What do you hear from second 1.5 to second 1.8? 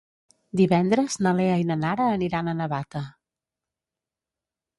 i na